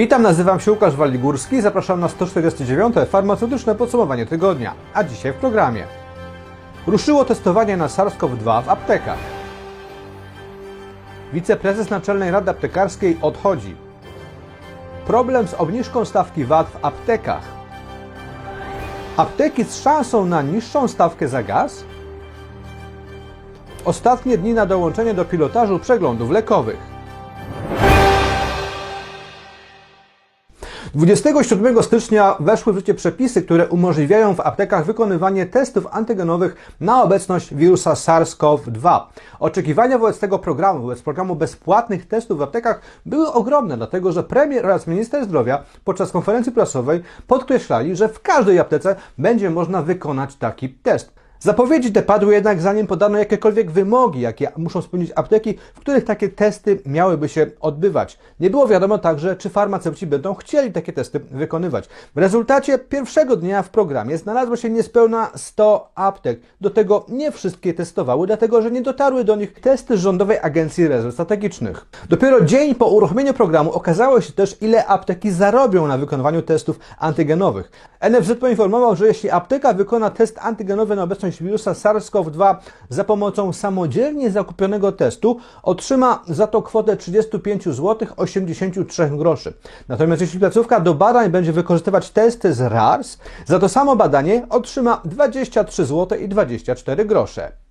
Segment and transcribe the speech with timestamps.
[0.00, 2.94] Witam, nazywam się Łukasz Waligórski, zapraszam na 149.
[3.10, 5.84] farmaceutyczne podsumowanie tygodnia, a dzisiaj w programie.
[6.86, 9.18] Ruszyło testowanie na SARS-CoV-2 w aptekach.
[11.32, 13.76] Wiceprezes Naczelnej Rady Aptekarskiej odchodzi.
[15.06, 17.42] Problem z obniżką stawki VAT w aptekach.
[19.16, 21.84] Apteki z szansą na niższą stawkę za gaz?
[23.84, 26.89] Ostatnie dni na dołączenie do pilotażu przeglądów lekowych.
[30.94, 37.54] 27 stycznia weszły w życie przepisy, które umożliwiają w aptekach wykonywanie testów antygenowych na obecność
[37.54, 39.00] wirusa SARS-CoV-2.
[39.40, 44.66] Oczekiwania wobec tego programu, wobec programu bezpłatnych testów w aptekach były ogromne, dlatego że premier
[44.66, 50.68] oraz minister zdrowia podczas konferencji prasowej podkreślali, że w każdej aptece będzie można wykonać taki
[50.68, 51.19] test.
[51.42, 56.28] Zapowiedzi te padły jednak zanim podano jakiekolwiek wymogi, jakie muszą spełnić apteki, w których takie
[56.28, 58.18] testy miałyby się odbywać.
[58.40, 61.88] Nie było wiadomo także, czy farmaceuci będą chcieli takie testy wykonywać.
[62.14, 66.40] W rezultacie pierwszego dnia w programie znalazło się niespełna 100 aptek.
[66.60, 71.14] Do tego nie wszystkie testowały, dlatego że nie dotarły do nich testy Rządowej Agencji Rezerw
[71.14, 71.86] Strategicznych.
[72.08, 77.70] Dopiero dzień po uruchomieniu programu okazało się też, ile apteki zarobią na wykonywaniu testów antygenowych.
[78.10, 82.54] NFZ poinformował, że jeśli apteka wykona test antygenowy na obecność wirusa SARS-CoV-2
[82.88, 89.52] za pomocą samodzielnie zakupionego testu, otrzyma za to kwotę 35 zł 83 groszy.
[89.88, 95.00] Natomiast jeśli placówka do badań będzie wykorzystywać testy z RARS, za to samo badanie otrzyma
[95.04, 97.69] 23 zł i 24 grosze.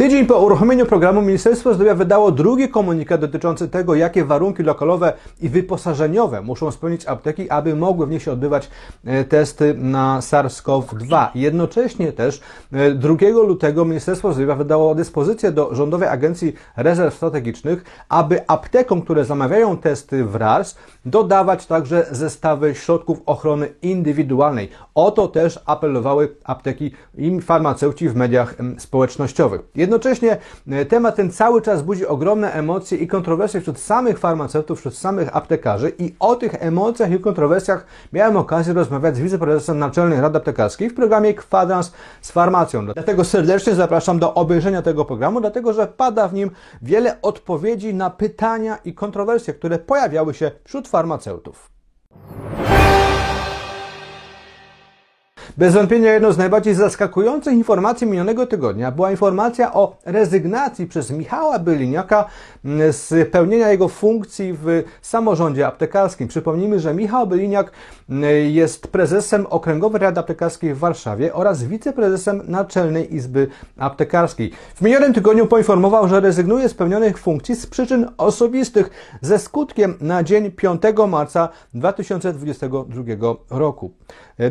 [0.00, 5.48] Tydzień po uruchomieniu programu Ministerstwo Zdrowia wydało drugi komunikat dotyczący tego, jakie warunki lokalowe i
[5.48, 8.70] wyposażeniowe muszą spełnić apteki, aby mogły w nich się odbywać
[9.04, 11.28] e, testy na SARS-CoV-2.
[11.34, 12.40] Jednocześnie też
[12.94, 19.24] 2 e, lutego Ministerstwo Zdrowia wydało dyspozycję do Rządowej Agencji Rezerw Strategicznych, aby aptekom, które
[19.24, 24.68] zamawiają testy w RARS, dodawać także zestawy środków ochrony indywidualnej.
[24.94, 29.49] O to też apelowały apteki i farmaceuci w mediach społecznościowych.
[29.74, 30.36] Jednocześnie
[30.68, 35.36] e, temat ten cały czas budzi ogromne emocje i kontrowersje wśród samych farmaceutów, wśród samych
[35.36, 40.90] aptekarzy i o tych emocjach i kontrowersjach miałem okazję rozmawiać z wiceprezesem Naczelnej Rady Aptekarskiej
[40.90, 42.86] w programie Kwadrans z farmacją.
[42.86, 46.50] Dlatego serdecznie zapraszam do obejrzenia tego programu, dlatego że pada w nim
[46.82, 51.79] wiele odpowiedzi na pytania i kontrowersje, które pojawiały się wśród farmaceutów.
[55.56, 61.58] Bez wątpienia jedną z najbardziej zaskakujących informacji minionego tygodnia była informacja o rezygnacji przez Michała
[61.58, 62.24] Byliniaka
[62.64, 66.28] mm, z pełnienia jego funkcji w samorządzie aptekarskim.
[66.28, 67.72] Przypomnijmy, że Michał Byliniak
[68.10, 74.52] mm, jest prezesem Okręgowej Rady Aptekarskiej w Warszawie oraz wiceprezesem Naczelnej Izby Aptekarskiej.
[74.74, 78.90] W minionym tygodniu poinformował, że rezygnuje z pełnionych funkcji z przyczyn osobistych
[79.20, 83.02] ze skutkiem na dzień 5 marca 2022
[83.50, 83.90] roku.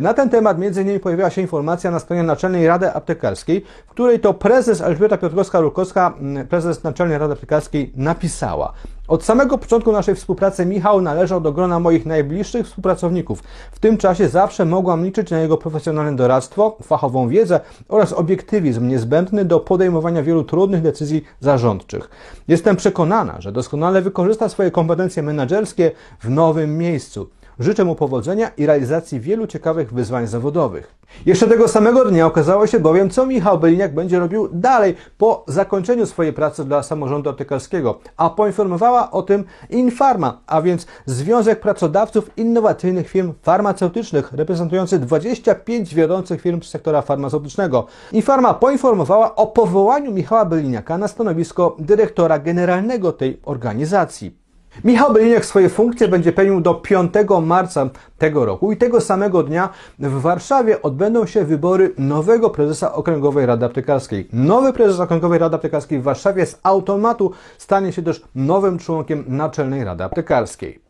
[0.01, 4.19] Na ten temat między innymi pojawiła się informacja na stronie Naczelnej Rady Aptekarskiej, w której
[4.19, 8.73] to prezes Elżbieta Piotrkowska-Rukowska, mm, prezes Naczelnej Rady Aptekarskiej napisała
[9.09, 13.43] od samego początku naszej współpracy Michał należał do grona moich najbliższych współpracowników.
[13.71, 19.45] W tym czasie zawsze mogłam liczyć na jego profesjonalne doradztwo, fachową wiedzę oraz obiektywizm niezbędny
[19.45, 22.09] do podejmowania wielu trudnych decyzji zarządczych.
[22.47, 27.29] Jestem przekonana, że doskonale wykorzysta swoje kompetencje menedżerskie w nowym miejscu.
[27.59, 30.95] Życzę mu powodzenia i realizacji wielu ciekawych wyzwań zawodowych.
[31.25, 36.05] Jeszcze tego samego dnia okazało się bowiem, co Michał Beliniak będzie robił dalej po zakończeniu
[36.05, 43.09] swojej pracy dla samorządu aptekarskiego, a poinformowała o tym Infarma, a więc Związek Pracodawców Innowacyjnych
[43.09, 47.85] Firm Farmaceutycznych, reprezentujący 25 wiodących firm z sektora farmaceutycznego.
[48.11, 54.48] Infarma poinformowała o powołaniu Michała Beliniaka na stanowisko dyrektora generalnego tej organizacji.
[54.83, 59.69] Michał Beliniak swoje funkcje będzie pełnił do 5 marca tego roku i tego samego dnia
[59.99, 64.27] w Warszawie odbędą się wybory nowego prezesa Okręgowej Rady Aptekarskiej.
[64.33, 69.83] Nowy prezes Okręgowej Rady Aptekarskiej w Warszawie z automatu stanie się też nowym członkiem Naczelnej
[69.83, 70.88] Rady Aptekarskiej.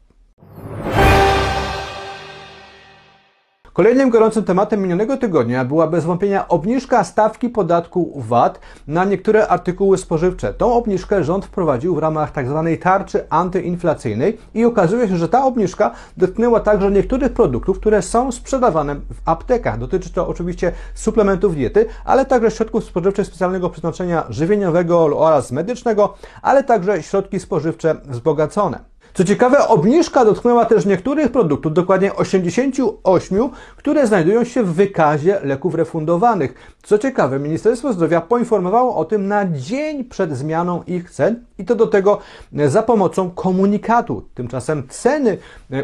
[3.79, 9.97] Kolejnym gorącym tematem minionego tygodnia była bez wątpienia obniżka stawki podatku VAT na niektóre artykuły
[9.97, 10.53] spożywcze.
[10.53, 12.67] Tą obniżkę rząd wprowadził w ramach tzw.
[12.71, 18.31] Tak tarczy antyinflacyjnej i okazuje się, że ta obniżka dotknęła także niektórych produktów, które są
[18.31, 19.77] sprzedawane w aptekach.
[19.77, 26.63] Dotyczy to oczywiście suplementów diety, ale także środków spożywczych specjalnego przeznaczenia żywieniowego oraz medycznego, ale
[26.63, 28.98] także środki spożywcze wzbogacone.
[29.19, 35.75] Co ciekawe, obniżka dotknęła też niektórych produktów, dokładnie 88, które znajdują się w wykazie leków
[35.75, 36.75] refundowanych.
[36.83, 41.75] Co ciekawe, Ministerstwo Zdrowia poinformowało o tym na dzień przed zmianą ich cen i to
[41.75, 42.19] do tego
[42.67, 44.25] za pomocą komunikatu.
[44.33, 45.37] Tymczasem ceny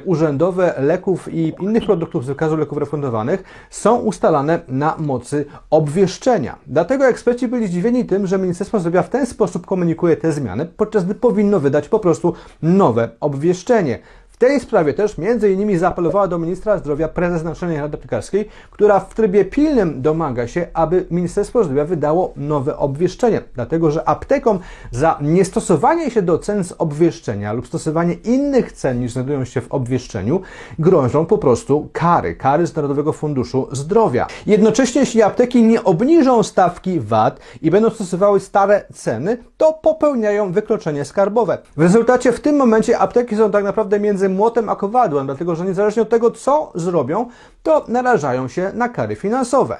[0.06, 6.56] urzędowe leków i innych produktów z wykazu leków refundowanych są ustalane na mocy obwieszczenia.
[6.68, 11.06] Dlatego eksperci byli zdziwieni tym, że Ministerstwo Zdrowia w ten sposób komunikuje te zmiany, podczas
[11.06, 14.00] gdy powinno wydać po prostu nowe obwieszczenie.
[14.36, 19.00] W tej sprawie też między innymi zaapelowała do ministra zdrowia prezes Naczelnej Rady Aptekarskiej, która
[19.00, 24.60] w trybie pilnym domaga się, aby Ministerstwo Zdrowia wydało nowe obwieszczenie, dlatego że aptekom
[24.92, 29.72] za niestosowanie się do cen z obwieszczenia lub stosowanie innych cen niż znajdują się w
[29.72, 30.42] obwieszczeniu
[30.80, 34.28] grożą po prostu kary, kary z Narodowego Funduszu Zdrowia.
[34.46, 41.06] Jednocześnie jeśli apteki nie obniżą stawki VAT i będą stosowały stare ceny, to popełniają wykroczenie
[41.06, 41.58] skarbowe.
[41.78, 45.66] W rezultacie w tym momencie apteki są tak naprawdę między młotem a kowadłem, dlatego że
[45.66, 47.25] niezależnie od tego, co zrobią,
[47.63, 49.77] to narażają się na kary finansowe.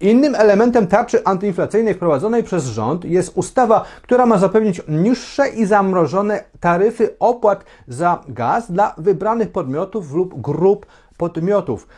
[0.00, 6.44] Innym elementem tarczy antyinflacyjnej wprowadzonej przez rząd jest ustawa, która ma zapewnić niższe i zamrożone
[6.60, 10.86] taryfy opłat za gaz dla wybranych podmiotów lub grup
[11.16, 11.88] podmiotów.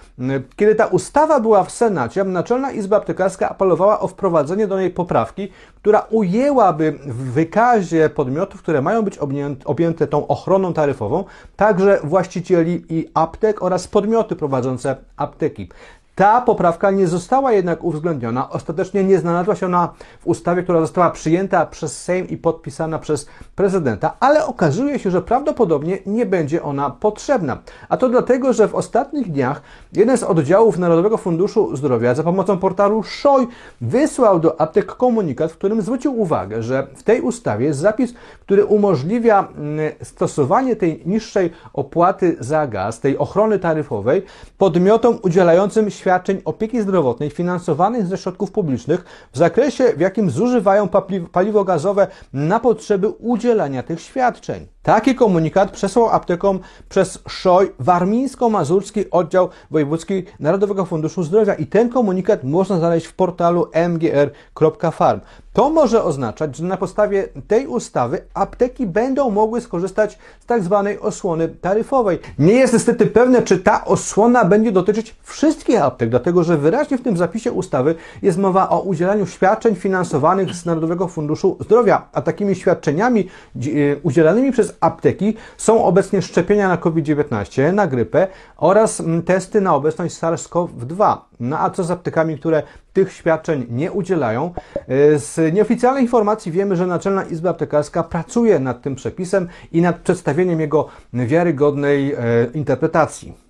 [0.57, 5.49] Kiedy ta ustawa była w Senacie, Naczelna Izba Aptekarska apelowała o wprowadzenie do niej poprawki,
[5.77, 9.19] która ujęłaby w wykazie podmiotów, które mają być
[9.65, 11.25] objęte tą ochroną taryfową,
[11.57, 15.69] także właścicieli i aptek oraz podmioty prowadzące apteki.
[16.15, 18.51] Ta poprawka nie została jednak uwzględniona.
[18.51, 23.27] Ostatecznie nie znalazła się ona w ustawie, która została przyjęta przez Sejm i podpisana przez
[23.57, 27.59] prezydenta, ale okazuje się, że prawdopodobnie nie będzie ona potrzebna.
[27.89, 29.63] A to dlatego, że w ostatnich dniach
[29.93, 33.47] jeden z oddziałów Narodowego Funduszu Zdrowia za pomocą portalu SZOJ
[33.81, 38.65] wysłał do aptek komunikat, w którym zwrócił uwagę, że w tej ustawie jest zapis, który
[38.65, 44.23] umożliwia mm, stosowanie tej niższej opłaty za gaz, tej ochrony taryfowej
[44.59, 50.89] podmiotom udzielającym świadczeń opieki zdrowotnej finansowanych ze środków publicznych w zakresie, w jakim zużywają
[51.33, 54.74] paliwo gazowe na potrzeby udzielania tych świadczeń.
[54.85, 62.45] Taki komunikat przesłał aptekom przez SZOJ Warmińsko-Mazurski Oddział Wojewódzki Narodowego Funduszu Zdrowia i ten komunikat
[62.45, 65.21] można znaleźć w portalu mgr.farm.
[65.53, 71.01] To może oznaczać, że na podstawie tej ustawy apteki będą mogły skorzystać z tak zwanej
[71.01, 72.19] osłony taryfowej.
[72.39, 77.03] Nie jest niestety pewne, czy ta osłona będzie dotyczyć wszystkich aptek, dlatego że wyraźnie w
[77.03, 82.55] tym zapisie ustawy jest mowa o udzielaniu świadczeń finansowanych z Narodowego Funduszu Zdrowia, a takimi
[82.55, 83.61] świadczeniami e,
[84.03, 88.27] udzielanymi przez apteki są obecnie szczepienia na COVID-19, na grypę
[88.57, 91.17] oraz mm, testy na obecność SARS-CoV-2.
[91.41, 92.63] No a co z aptekami, które
[92.93, 94.55] tych świadczeń nie udzielają?
[94.77, 99.99] E, z nieoficjalnej informacji wiemy, że Naczelna Izba Aptekarska pracuje nad tym przepisem i nad
[99.99, 102.19] przedstawieniem jego wiarygodnej e,
[102.55, 103.44] interpretacji.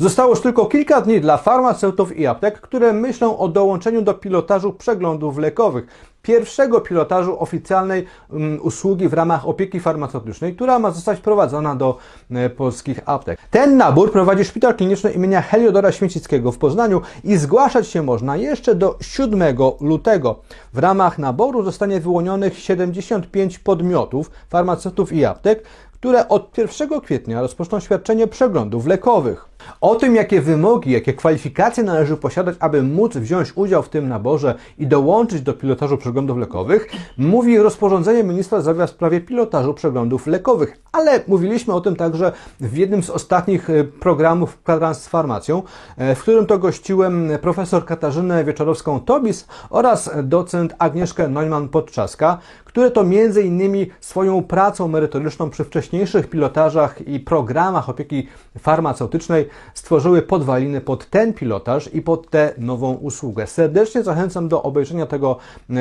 [0.00, 4.72] Zostało już tylko kilka dni dla farmaceutów i aptek, które myślą o dołączeniu do pilotażu
[4.72, 5.86] przeglądów lekowych.
[6.22, 11.98] Pierwszego pilotażu oficjalnej um, usługi w ramach opieki farmaceutycznej, która ma zostać wprowadzona do
[12.30, 13.38] e, polskich aptek.
[13.50, 18.74] Ten nabór prowadzi Szpital Kliniczny imienia Heliodora Święcickiego w Poznaniu i zgłaszać się można jeszcze
[18.74, 19.42] do 7
[19.80, 20.40] lutego.
[20.72, 25.62] W ramach naboru zostanie wyłonionych 75 podmiotów, farmaceutów i aptek,
[25.92, 29.49] które od 1 kwietnia rozpoczną świadczenie przeglądów lekowych.
[29.80, 34.54] O tym, jakie wymogi, jakie kwalifikacje należy posiadać, aby móc wziąć udział w tym naborze
[34.78, 36.86] i dołączyć do pilotażu przeglądów lekowych,
[37.18, 40.80] mówi rozporządzenie ministra zdrowia w sprawie pilotażu przeglądów lekowych.
[40.92, 45.62] Ale mówiliśmy o tym także w jednym z ostatnich e, programów kwadrans z farmacją,
[45.96, 53.42] e, w którym to gościłem profesor Katarzynę Wieczorowską-Tobis oraz docent Agnieszkę Neumann-Podczaska, które to między
[53.42, 61.34] innymi swoją pracą merytoryczną przy wcześniejszych pilotażach i programach opieki farmaceutycznej stworzyły podwaliny pod ten
[61.34, 63.46] pilotaż i pod tę nową usługę.
[63.46, 65.36] Serdecznie zachęcam do obejrzenia tego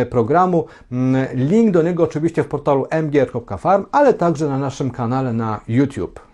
[0.09, 0.65] programu.
[1.33, 6.28] Link do niego oczywiście w portalu mgr.farm, ale także na naszym kanale na YouTube.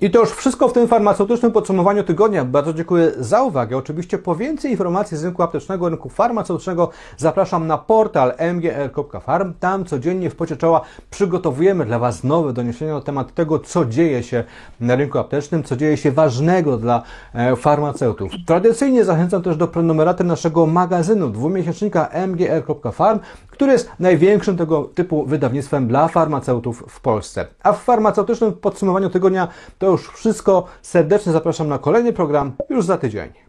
[0.00, 2.44] I to już wszystko w tym farmaceutycznym podsumowaniu tygodnia.
[2.44, 3.76] Bardzo dziękuję za uwagę.
[3.76, 9.52] Oczywiście po więcej informacji z rynku aptecznego, rynku farmaceutycznego zapraszam na portal mgr.farm.
[9.60, 14.22] Tam codziennie w pocie czoła przygotowujemy dla Was nowe doniesienia na temat tego, co dzieje
[14.22, 14.44] się
[14.80, 17.02] na rynku aptecznym, co dzieje się ważnego dla
[17.34, 18.32] e, farmaceutów.
[18.46, 25.88] Tradycyjnie zachęcam też do prenumeraty naszego magazynu dwumiesięcznika mgr.farm, który jest największym tego typu wydawnictwem
[25.88, 27.46] dla farmaceutów w Polsce.
[27.62, 29.48] A w farmaceutycznym podsumowaniu tygodnia
[29.86, 30.64] to już wszystko.
[30.82, 33.45] Serdecznie zapraszam na kolejny program już za tydzień.